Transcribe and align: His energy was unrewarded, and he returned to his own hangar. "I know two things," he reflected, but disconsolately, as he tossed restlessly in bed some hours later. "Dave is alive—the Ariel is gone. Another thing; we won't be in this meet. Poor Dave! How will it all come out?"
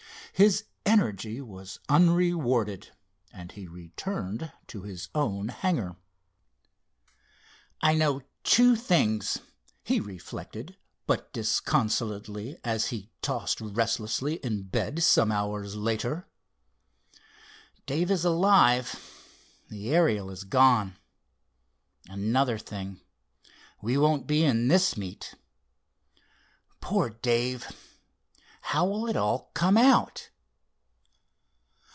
His 0.33 0.63
energy 0.87 1.39
was 1.39 1.79
unrewarded, 1.87 2.89
and 3.31 3.51
he 3.51 3.67
returned 3.67 4.51
to 4.67 4.81
his 4.81 5.07
own 5.13 5.49
hangar. 5.49 5.97
"I 7.79 7.93
know 7.93 8.23
two 8.43 8.75
things," 8.75 9.37
he 9.83 9.99
reflected, 9.99 10.75
but 11.05 11.31
disconsolately, 11.31 12.57
as 12.63 12.87
he 12.87 13.11
tossed 13.21 13.61
restlessly 13.61 14.35
in 14.37 14.63
bed 14.63 15.03
some 15.03 15.31
hours 15.31 15.75
later. 15.75 16.27
"Dave 17.85 18.09
is 18.09 18.25
alive—the 18.25 19.89
Ariel 19.93 20.31
is 20.31 20.43
gone. 20.43 20.97
Another 22.07 22.57
thing; 22.57 22.99
we 23.79 23.95
won't 23.95 24.25
be 24.25 24.43
in 24.43 24.69
this 24.69 24.97
meet. 24.97 25.35
Poor 26.79 27.11
Dave! 27.11 27.67
How 28.65 28.87
will 28.87 29.07
it 29.07 29.15
all 29.15 29.51
come 29.53 29.77
out?" 29.77 30.29